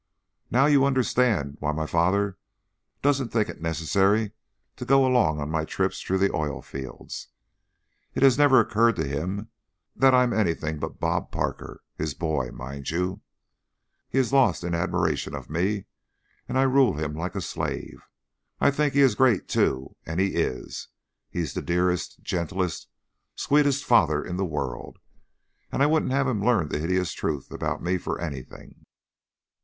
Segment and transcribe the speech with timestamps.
[0.49, 2.39] "Now you understand why my father
[3.03, 4.31] doesn't think it necessary
[4.77, 7.27] to go along on my trips through the oil fields.
[8.15, 9.51] It has never occurred to him
[9.95, 12.49] that I'm anything but 'Bob' Parker, his boy.
[12.49, 13.21] Mind you,
[14.09, 15.85] he is lost in admiration of me
[16.49, 18.01] and I rule him like a slave.
[18.59, 20.87] I think he is great, too, and he is.
[21.29, 22.87] He is the dearest, gentlest,
[23.35, 24.97] sweetest father in the world,
[25.71, 28.87] and I wouldn't have him learn the hideous truth about me for anything."